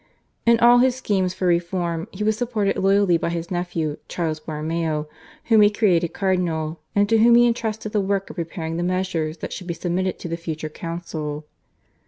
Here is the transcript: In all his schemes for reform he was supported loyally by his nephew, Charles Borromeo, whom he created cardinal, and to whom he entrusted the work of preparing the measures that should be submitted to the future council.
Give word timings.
In 0.47 0.59
all 0.59 0.79
his 0.79 0.95
schemes 0.95 1.35
for 1.35 1.45
reform 1.45 2.07
he 2.09 2.23
was 2.23 2.35
supported 2.35 2.75
loyally 2.75 3.17
by 3.17 3.29
his 3.29 3.51
nephew, 3.51 3.97
Charles 4.07 4.39
Borromeo, 4.39 5.07
whom 5.43 5.61
he 5.61 5.69
created 5.69 6.11
cardinal, 6.11 6.79
and 6.95 7.07
to 7.07 7.19
whom 7.19 7.35
he 7.35 7.45
entrusted 7.45 7.91
the 7.91 8.01
work 8.01 8.31
of 8.31 8.35
preparing 8.37 8.77
the 8.77 8.81
measures 8.81 9.37
that 9.37 9.53
should 9.53 9.67
be 9.67 9.75
submitted 9.75 10.17
to 10.17 10.27
the 10.27 10.37
future 10.37 10.69
council. 10.69 11.45